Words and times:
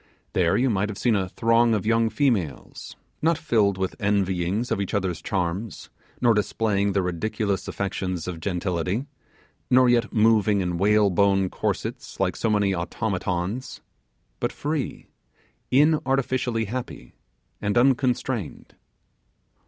There 0.33 0.57
you 0.57 0.71
might 0.71 0.89
have 0.89 0.97
seen 0.97 1.15
a 1.15 1.29
throng 1.29 1.75
of 1.75 1.85
young 1.85 2.09
females, 2.09 2.95
not 3.21 3.37
filled 3.37 3.77
with 3.77 3.93
envyings 4.01 4.71
of 4.71 4.81
each 4.81 4.95
other's 4.95 5.21
charms, 5.21 5.91
nor 6.19 6.33
displaying 6.33 6.93
the 6.93 7.03
ridiculous 7.03 7.69
affectations 7.69 8.27
of 8.27 8.39
gentility, 8.39 9.05
nor 9.69 9.87
yet 9.89 10.11
moving 10.11 10.59
in 10.59 10.79
whalebone 10.79 11.51
corsets, 11.51 12.19
like 12.19 12.35
so 12.35 12.49
many 12.49 12.73
automatons, 12.73 13.81
but 14.39 14.51
free, 14.51 15.05
inartificially 15.71 16.65
happy, 16.65 17.13
and 17.61 17.77
unconstrained. 17.77 18.73